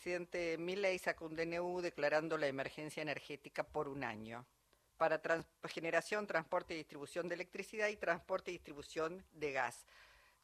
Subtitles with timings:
[0.00, 4.46] presidente Milei sacó un DNU declarando la emergencia energética por un año
[4.96, 5.20] para
[5.68, 9.84] generación, transporte y distribución de electricidad y transporte y distribución de gas.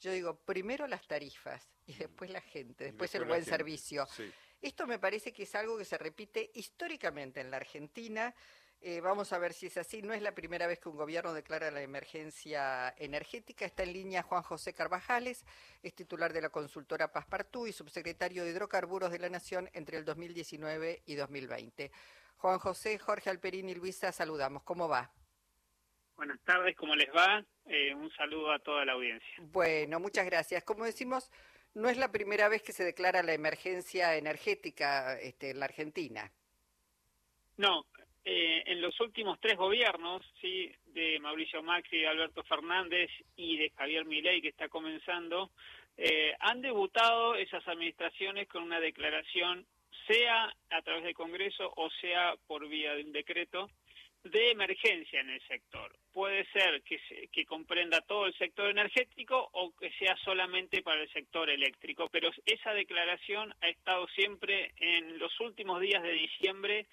[0.01, 4.07] Yo digo, primero las tarifas y después la gente, después, el buen servicio.
[4.61, 8.35] Esto me parece que es algo que se repite históricamente en la Argentina.
[8.81, 10.03] Eh, vamos a ver si es así.
[10.03, 13.65] No es la primera vez que un gobierno declara la emergencia energética.
[13.65, 15.45] Está en línea Juan José Carvajales,
[15.83, 20.05] es titular de la consultora Paspartú y subsecretario de Hidrocarburos de la Nación entre el
[20.05, 21.91] 2019 y 2020.
[22.37, 24.63] Juan José, Jorge Alperín y Luisa, saludamos.
[24.63, 25.11] ¿Cómo va?
[26.17, 27.45] Buenas tardes, ¿cómo les va?
[27.67, 29.29] Eh, un saludo a toda la audiencia.
[29.39, 30.65] Bueno, muchas gracias.
[30.65, 31.31] Como decimos,
[31.75, 36.33] no es la primera vez que se declara la emergencia energética este, en la Argentina.
[37.59, 37.85] No,
[38.29, 44.05] eh, en los últimos tres gobiernos, sí, de Mauricio Macri, Alberto Fernández y de Javier
[44.05, 45.53] Milei, que está comenzando,
[45.97, 49.65] eh, han debutado esas administraciones con una declaración,
[50.09, 53.71] sea a través del Congreso o sea por vía de un decreto,
[54.25, 55.95] de emergencia en el sector.
[56.13, 56.99] Puede ser que,
[57.31, 62.31] que comprenda todo el sector energético o que sea solamente para el sector eléctrico, pero
[62.45, 66.89] esa declaración ha estado siempre en los últimos días de diciembre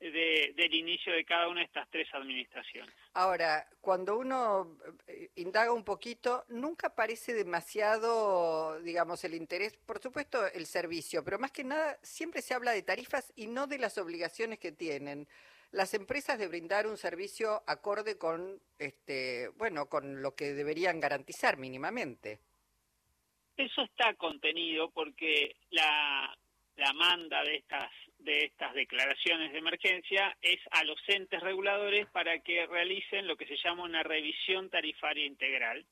[0.00, 2.94] de, del inicio de cada una de estas tres administraciones.
[3.14, 10.46] Ahora, cuando uno eh, indaga un poquito, nunca parece demasiado, digamos, el interés, por supuesto,
[10.46, 13.98] el servicio, pero más que nada siempre se habla de tarifas y no de las
[13.98, 15.28] obligaciones que tienen
[15.70, 21.58] las empresas de brindar un servicio acorde con, este, bueno, con lo que deberían garantizar
[21.58, 22.40] mínimamente.
[23.56, 26.38] Eso está contenido porque la,
[26.88, 32.40] la manda de estas de estas declaraciones de emergencia es a los entes reguladores para
[32.40, 35.84] que realicen lo que se llama una revisión tarifaria integral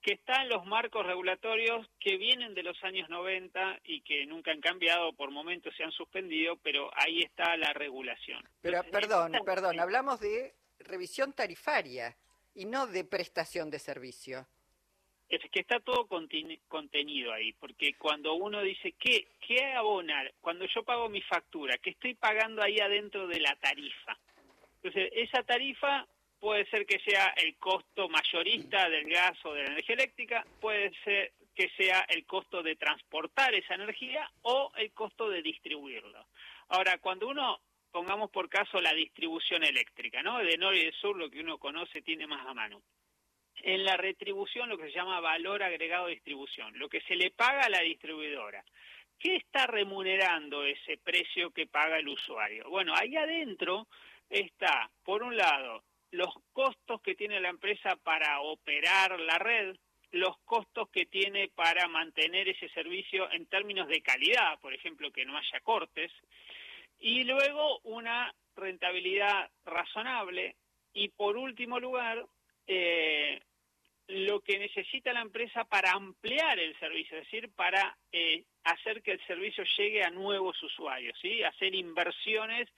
[0.00, 4.50] que está en los marcos regulatorios que vienen de los años 90 y que nunca
[4.50, 8.46] han cambiado, por momentos se han suspendido, pero ahí está la regulación.
[8.60, 12.14] Pero perdón, perdón, hablamos de revisión tarifaria
[12.54, 14.46] y no de prestación de servicio.
[15.28, 20.32] Es que está todo contenido ahí, porque cuando uno dice, ¿qué, ¿qué abonar?
[20.40, 24.18] Cuando yo pago mi factura, ¿qué estoy pagando ahí adentro de la tarifa?
[24.76, 26.06] Entonces, esa tarifa
[26.38, 30.92] puede ser que sea el costo mayorista del gas o de la energía eléctrica, puede
[31.02, 36.26] ser que sea el costo de transportar esa energía o el costo de distribuirlo.
[36.68, 40.38] Ahora, cuando uno, pongamos por caso la distribución eléctrica, ¿no?
[40.38, 42.82] De norte y de sur, lo que uno conoce tiene más a mano.
[43.62, 47.30] En la retribución, lo que se llama valor agregado de distribución, lo que se le
[47.30, 48.64] paga a la distribuidora.
[49.18, 52.68] ¿Qué está remunerando ese precio que paga el usuario?
[52.68, 53.86] Bueno, ahí adentro
[54.28, 59.76] está, por un lado, los costos que tiene la empresa para operar la red,
[60.10, 65.24] los costos que tiene para mantener ese servicio en términos de calidad, por ejemplo, que
[65.24, 66.12] no haya cortes,
[67.00, 70.56] y luego una rentabilidad razonable,
[70.92, 72.24] y por último lugar,
[72.66, 73.40] eh,
[74.08, 79.12] lo que necesita la empresa para ampliar el servicio, es decir, para eh, hacer que
[79.12, 81.42] el servicio llegue a nuevos usuarios, ¿sí?
[81.42, 82.68] hacer inversiones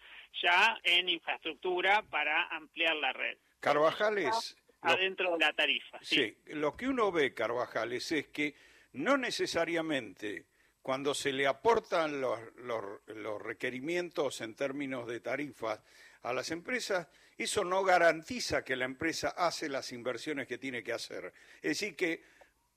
[0.42, 3.38] ya en infraestructura para ampliar la red.
[3.60, 4.56] Carvajales.
[4.82, 5.98] Adentro de la tarifa.
[6.02, 6.36] Sí.
[6.46, 8.54] lo que uno ve, Carvajales, es que
[8.92, 10.46] no necesariamente
[10.80, 15.80] cuando se le aportan los, los, requerimientos en términos de tarifas
[16.26, 17.06] a las empresas,
[17.38, 21.32] eso no garantiza que la empresa hace las inversiones que tiene que hacer.
[21.62, 22.24] Es decir, que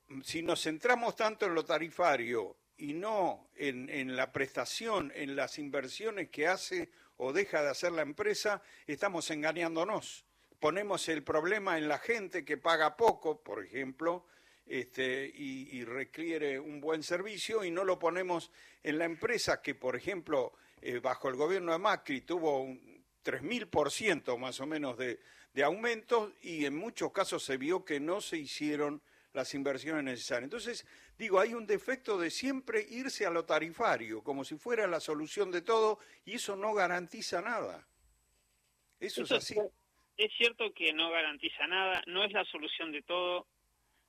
[0.08, 5.36] mm, si nos centramos tanto en lo tarifario y no en, en, la prestación, en
[5.36, 10.26] las inversiones que hace o deja de hacer la empresa, estamos engañándonos.
[10.60, 14.28] Ponemos el problema en la gente que paga poco, por ejemplo,
[14.70, 18.52] este, y, requiere un buen servicio, y no lo ponemos
[18.84, 22.99] en la empresa que, por ejemplo, eh, bajo el gobierno de Macri tuvo un
[23.32, 25.20] 3.000% más o menos de,
[25.54, 29.02] de aumentos y en muchos casos se vio que no se hicieron
[29.34, 30.46] las inversiones necesarias.
[30.46, 35.00] Entonces, digo, hay un defecto de siempre irse a lo tarifario, como si fuera la
[35.00, 37.88] solución de todo, y eso no garantiza nada.
[39.00, 39.56] Eso, es así.
[40.18, 43.48] Es cierto que no garantiza nada, no es la solución de todo,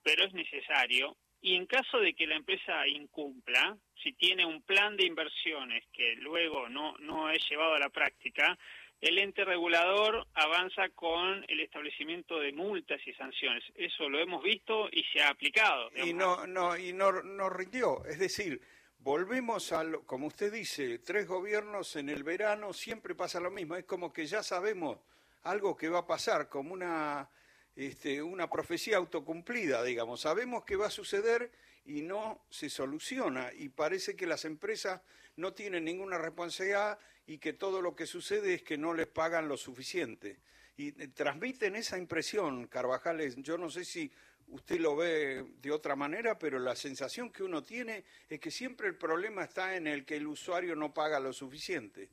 [0.03, 1.15] pero es necesario.
[1.43, 6.15] Y en caso de que la empresa incumpla, si tiene un plan de inversiones que
[6.17, 8.57] luego no, no es llevado a la práctica,
[9.01, 13.63] el ente regulador avanza con el establecimiento de multas y sanciones.
[13.75, 15.89] Eso lo hemos visto y se ha aplicado.
[16.05, 18.05] Y no, no, y no, no rindió.
[18.05, 18.61] Es decir,
[18.99, 23.75] volvemos a, lo, como usted dice, tres gobiernos en el verano, siempre pasa lo mismo.
[23.75, 24.99] Es como que ya sabemos
[25.43, 27.27] algo que va a pasar, como una,
[27.75, 30.21] este, una profecía autocumplida, digamos.
[30.21, 31.51] Sabemos que va a suceder
[31.85, 33.51] y no se soluciona.
[33.51, 35.01] Y parece que las empresas
[35.35, 39.47] no tienen ninguna responsabilidad y que todo lo que sucede es que no les pagan
[39.47, 40.39] lo suficiente.
[40.77, 44.11] Y eh, transmiten esa impresión, Carvajales, yo no sé si
[44.47, 48.87] usted lo ve de otra manera, pero la sensación que uno tiene es que siempre
[48.87, 52.09] el problema está en el que el usuario no paga lo suficiente.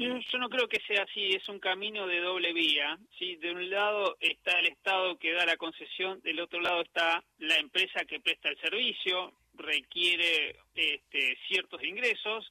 [0.00, 2.98] Yo no creo que sea así, es un camino de doble vía.
[3.18, 3.36] ¿sí?
[3.36, 7.56] De un lado está el Estado que da la concesión, del otro lado está la
[7.56, 12.50] empresa que presta el servicio, requiere este, ciertos ingresos.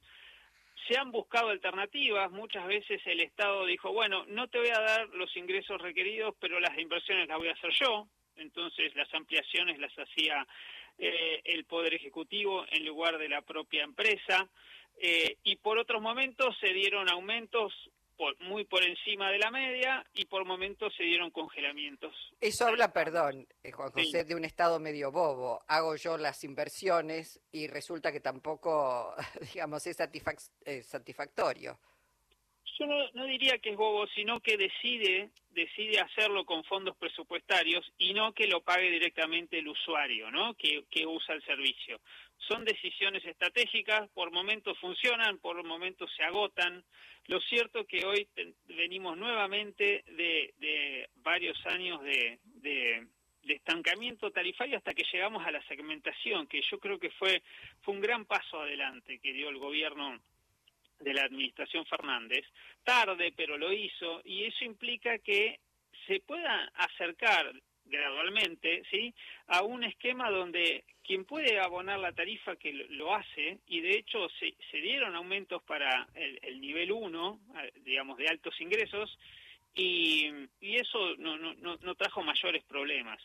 [0.88, 5.08] Se han buscado alternativas, muchas veces el Estado dijo, bueno, no te voy a dar
[5.10, 8.06] los ingresos requeridos, pero las inversiones las voy a hacer yo.
[8.36, 10.46] Entonces las ampliaciones las hacía
[10.98, 14.48] eh, el Poder Ejecutivo en lugar de la propia empresa.
[14.98, 17.72] Eh, y por otros momentos se dieron aumentos
[18.40, 22.14] muy por encima de la media y por momentos se dieron congelamientos.
[22.40, 25.62] Eso habla, perdón, eh, Juan José, de un estado medio bobo.
[25.66, 29.14] Hago yo las inversiones y resulta que tampoco,
[29.54, 29.96] digamos, es
[30.86, 31.78] satisfactorio
[32.80, 38.14] yo no, diría que es bobo, sino que decide, decide hacerlo con fondos presupuestarios y
[38.14, 40.54] no que lo pague directamente el usuario, ¿no?
[40.54, 42.00] Que, usa el servicio.
[42.38, 46.82] Son decisiones estratégicas, por momentos funcionan, por momentos se agotan.
[47.26, 48.26] Lo cierto que hoy
[48.64, 56.46] venimos nuevamente de, varios años de, de estancamiento tarifario hasta que llegamos a la segmentación,
[56.46, 57.42] que yo creo que fue,
[57.82, 60.20] fue un gran paso adelante que dio el gobierno
[61.00, 62.44] de la administración Fernández,
[62.84, 65.60] tarde pero lo hizo, y eso implica que
[66.06, 67.52] se pueda acercar
[67.84, 69.12] gradualmente, ¿sí?
[69.48, 74.28] A un esquema donde quien puede abonar la tarifa que lo hace, y de hecho
[74.38, 77.40] se, se dieron aumentos para el, nivel 1,
[77.84, 79.18] digamos, de altos ingresos,
[79.74, 80.30] y,
[80.60, 83.20] y eso no, no, no trajo mayores problemas.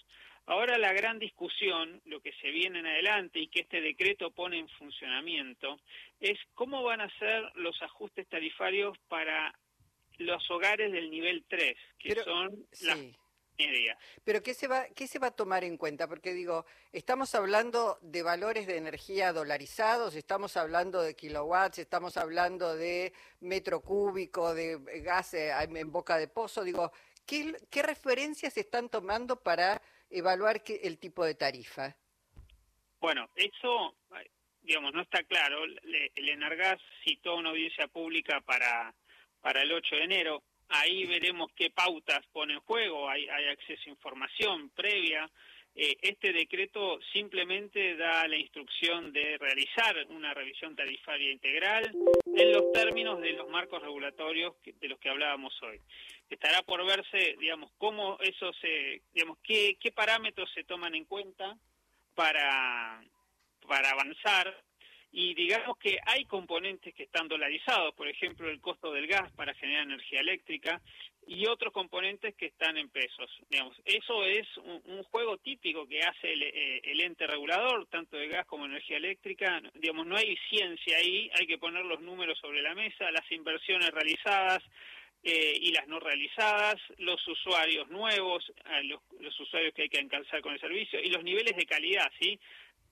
[0.47, 4.59] Ahora la gran discusión, lo que se viene en adelante y que este decreto pone
[4.59, 5.79] en funcionamiento,
[6.19, 9.57] es cómo van a ser los ajustes tarifarios para
[10.17, 12.97] los hogares del nivel 3, que son las
[13.57, 13.97] medias.
[14.23, 16.07] Pero ¿qué se, va, ¿qué se va a tomar en cuenta?
[16.07, 22.75] Porque digo, estamos hablando de valores de energía dolarizados, estamos hablando de kilowatts, estamos hablando
[22.75, 26.63] de metro cúbico, de gas eh, en boca de pozo.
[26.63, 26.91] Digo,
[27.25, 31.95] ¿qué, qué referencias están tomando para evaluar el tipo de tarifa?
[32.99, 33.95] Bueno, eso,
[34.61, 35.63] digamos, no está claro.
[35.63, 38.93] El Enargas citó una audiencia pública para,
[39.41, 40.43] para el 8 de enero.
[40.69, 43.07] Ahí veremos qué pautas pone en juego.
[43.09, 45.29] Hay, hay acceso a información previa.
[45.77, 51.91] Eh, este decreto simplemente da la instrucción de realizar una revisión tarifaria integral
[52.25, 55.81] en los términos de los marcos regulatorios de los que hablábamos hoy.
[56.29, 61.57] Estará por verse, digamos, cómo eso se, digamos, qué, qué parámetros se toman en cuenta
[62.13, 63.03] para,
[63.67, 64.55] para avanzar
[65.11, 69.53] y digamos que hay componentes que están dolarizados, por ejemplo el costo del gas para
[69.53, 70.81] generar energía eléctrica
[71.27, 73.29] y otros componentes que están en pesos.
[73.49, 78.45] Digamos, eso es un, juego típico que hace eh, el, ente regulador, tanto de gas
[78.45, 79.61] como energía eléctrica.
[79.73, 83.89] Digamos, no hay ciencia ahí, hay que poner los números sobre la mesa, las inversiones
[83.91, 84.63] realizadas,
[85.27, 88.45] eh, y las no realizadas, los usuarios nuevos,
[88.83, 92.11] los, los, usuarios que hay que alcanzar con el servicio y los niveles de calidad,
[92.19, 92.39] ¿sí?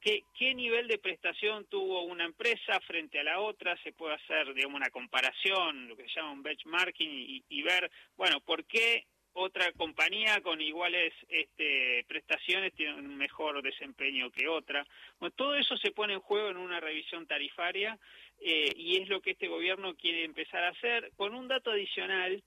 [0.04, 3.82] ¿Qué, nivel de prestación tuvo una empresa frente a la otra?
[3.84, 8.42] Se puede hacer, digamos, una comparación, lo que se llama un benchmarking, y, ver, bueno,
[8.42, 14.86] ¿por qué otra compañía con iguales este, prestaciones tiene un mejor desempeño que otra?
[15.20, 17.98] Bueno, todo eso se pone en juego en una revisión tarifaria
[18.42, 22.44] eh, y es lo que este gobierno quiere empezar a hacer con un dato adicional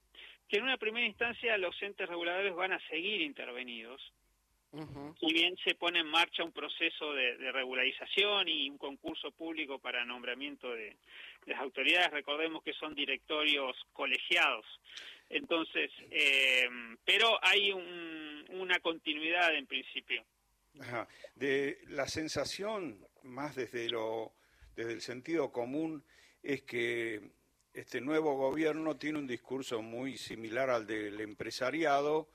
[0.46, 4.12] que en una primera instancia los entes reguladores van a seguir intervenidos,
[5.20, 10.04] y bien se pone en marcha un proceso de, regularización y un concurso público para
[10.04, 10.96] nombramiento de,
[11.46, 12.10] las autoridades.
[12.10, 14.66] Recordemos que son directorios colegiados.
[15.28, 16.68] Entonces, eh,
[17.04, 17.72] pero hay
[18.50, 20.24] una continuidad en principio.
[21.34, 24.32] De la sensación, más desde lo
[24.76, 26.04] desde el sentido común,
[26.42, 27.30] es que
[27.72, 32.28] este nuevo gobierno tiene un discurso muy similar al del empresariado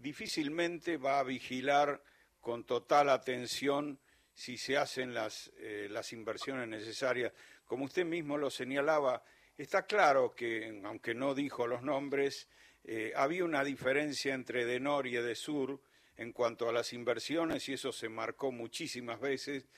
[0.00, 2.02] difícilmente va a vigilar
[2.40, 4.00] con total atención
[4.32, 7.32] si se hacen las, eh, las inversiones necesarias.
[7.64, 9.22] Como usted mismo lo señalaba,
[9.56, 12.48] está claro que, aunque no dijo los nombres,
[12.84, 15.80] eh, había una diferencia entre Denor y Edesur
[16.16, 19.68] en cuanto a las inversiones y eso se marcó muchísimas veces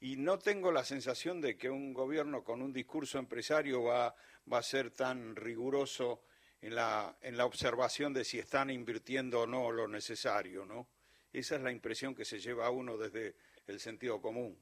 [0.00, 4.14] y no tengo la sensación de que un gobierno con un discurso empresario va,
[4.50, 6.22] va a ser tan riguroso
[6.62, 10.88] en la, en la observación de si están invirtiendo o no lo necesario, ¿no?
[11.32, 13.34] Esa es la impresión que se lleva a uno desde
[13.66, 14.58] el sentido común.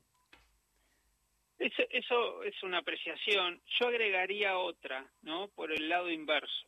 [1.59, 3.61] Eso, es una apreciación.
[3.81, 5.49] Yo agregaría otra, ¿no?
[5.49, 6.67] Por el lado inverso,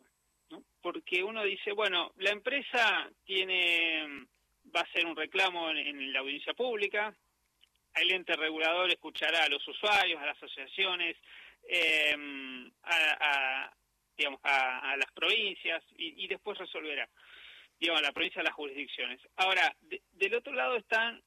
[0.51, 0.65] ¿no?
[0.83, 4.27] Porque uno dice, bueno, la empresa tiene,
[4.75, 7.15] va a hacer un reclamo en, la audiencia pública,
[7.95, 11.17] el ente regulador escuchará a los usuarios, a las asociaciones,
[11.69, 13.73] em, a,
[14.21, 17.09] digamos, a, las provincias y, después resolverá,
[17.79, 19.19] digamos, a la provincia, a las jurisdicciones.
[19.37, 19.75] Ahora,
[20.13, 21.23] del otro lado están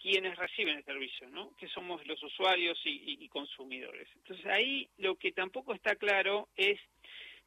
[0.00, 1.56] quienes reciben el servicio, ¿no?
[1.56, 4.08] que somos los usuarios y, consumidores.
[4.14, 6.78] Entonces ahí lo que tampoco está claro es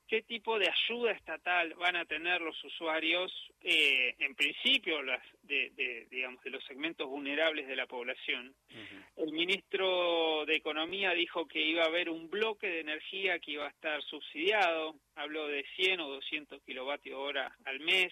[0.09, 6.07] qué tipo de ayuda estatal van a tener los usuarios, eh, en principio, las de,
[6.09, 8.55] digamos, de los segmentos vulnerables de la población.
[9.15, 13.67] El ministro de Economía dijo que iba a haber un bloque de energía que iba
[13.67, 18.11] a estar subsidiado, habló de 100 o 200 kilovatios hora al mes.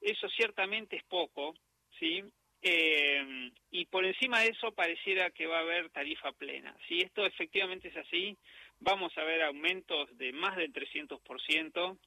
[0.00, 1.54] Eso ciertamente es poco,
[1.98, 2.22] ¿sí?
[2.62, 6.74] Eh, y por encima de eso pareciera que va a haber tarifa plena.
[6.88, 8.36] Si esto efectivamente es así,
[8.80, 11.98] vamos a ver aumentos de más del 300%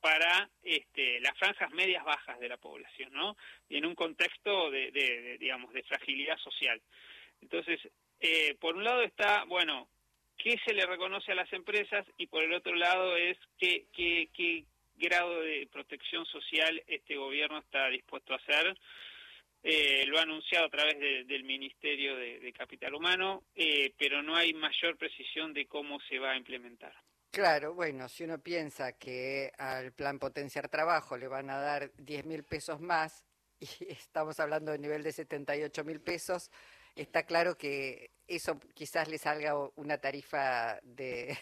[0.00, 3.36] para este, las franjas medias bajas de la población, ¿no?
[3.68, 6.80] Y en un contexto de, digamos, de fragilidad social.
[7.40, 7.80] Entonces,
[8.20, 9.88] eh, por un lado está, bueno,
[10.36, 14.28] qué se le reconoce a las empresas y por el otro lado es qué, qué,
[14.32, 14.64] qué
[14.96, 18.76] grado de protección social este gobierno está dispuesto a hacer
[19.62, 24.52] eh, lo ha anunciado a través del Ministerio de, Capital Humano, eh, pero no hay
[24.54, 26.92] mayor precisión de cómo se va a implementar.
[27.30, 32.24] Claro, bueno, si uno piensa que al plan potenciar trabajo le van a dar 10
[32.24, 33.24] mil pesos más
[33.60, 36.50] y estamos hablando de nivel de 78 mil pesos,
[36.94, 41.36] está claro que eso quizás le salga una tarifa de,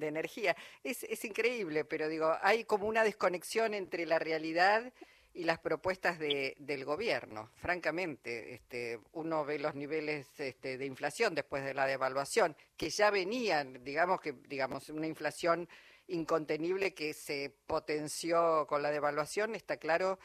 [0.00, 0.56] energía.
[0.82, 4.92] Es, es increíble, pero digo, hay como una desconexión entre la realidad
[5.36, 7.50] y las propuestas de, del gobierno.
[7.56, 13.10] Francamente, este, uno ve los niveles este, de inflación después de la devaluación, que ya
[13.10, 15.68] venían, digamos que digamos una inflación
[16.08, 19.54] incontenible que se potenció con la devaluación.
[19.54, 20.18] Está claro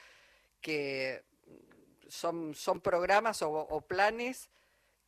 [0.62, 1.24] que
[2.08, 4.50] son, son programas o planes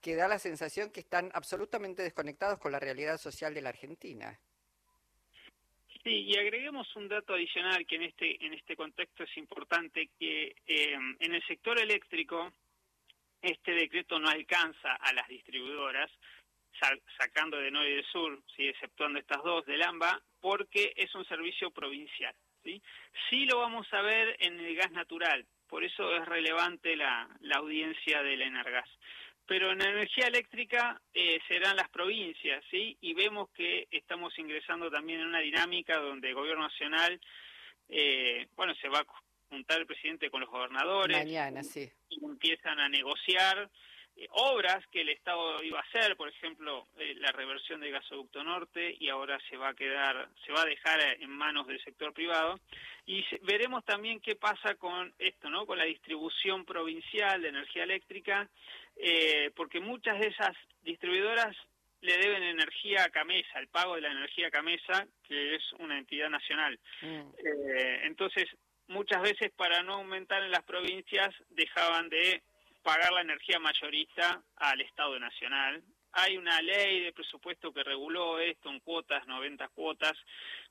[0.02, 4.38] que da la sensación que están absolutamente desconectados con la realidad social de la Argentina.
[6.04, 10.56] Sí, y agreguemos un dato adicional que en este en este contexto es importante que
[10.68, 12.52] eh, en el sector eléctrico
[13.42, 16.12] este decreto no alcanza a las distribuidoras
[17.18, 21.24] sacando de norte y de sur, sí, exceptuando estas dos del AMBA, porque es un
[21.26, 22.36] servicio provincial.
[22.64, 22.82] ¿sí?
[23.30, 27.58] sí lo vamos a ver en el gas natural, por eso es relevante la, la
[27.58, 28.90] audiencia del Energas
[29.46, 32.98] pero en energía eléctrica eh, serán las provincias, ¿sí?
[33.02, 37.20] Y vemos que estamos ingresando también en una dinámica donde el gobierno nacional,
[37.90, 39.06] eh, bueno, se va a
[39.50, 41.18] juntar el presidente con los gobernadores.
[41.18, 41.92] Mañana, sí.
[42.10, 43.70] Y empiezan a negociar
[44.16, 48.96] eh, obras que el Estado iba a hacer, por ejemplo, la reversión del gasoducto norte,
[49.00, 52.60] y ahora se va a quedar, se va a dejar en manos del sector privado.
[53.06, 55.66] Y veremos también qué pasa con esto, ¿no?
[55.66, 58.50] Con la distribución provincial de energía eléctrica
[58.98, 61.56] eh, porque muchas de esas distribuidoras
[62.02, 65.98] le deben energía a Camesa, el pago de la energía a Camesa, que es una
[65.98, 66.78] entidad nacional.
[67.02, 67.30] Mm.
[67.38, 68.46] Eh, entonces,
[68.88, 72.44] muchas veces para no aumentar en las provincias dejaban de
[72.84, 75.82] pagar la energía mayorista al Estado Nacional.
[76.12, 80.14] Hay una ley de presupuesto que reguló esto en cuotas, 90 cuotas,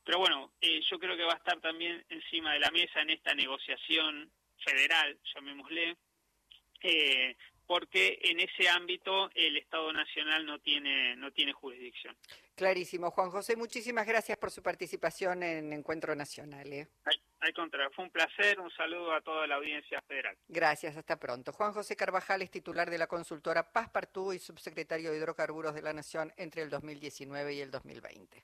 [0.05, 3.09] pero bueno, eh, yo creo que va a estar también encima de la mesa en
[3.09, 4.31] esta negociación
[4.63, 5.97] federal, llamémosle,
[6.81, 12.15] eh, porque en ese ámbito el Estado Nacional no tiene, no tiene jurisdicción.
[12.55, 13.11] Clarísimo.
[13.11, 16.71] Juan José, muchísimas gracias por su participación en Encuentro Nacional.
[16.71, 16.87] ¿eh?
[17.43, 18.59] Al, contrario, fue un placer.
[18.59, 20.37] Un saludo a toda la audiencia federal.
[20.47, 21.51] Gracias, hasta pronto.
[21.51, 25.81] Juan José Carvajal es titular de la consultora Paz Partú y subsecretario de Hidrocarburos de
[25.81, 28.43] la Nación entre el 2019 y el 2020.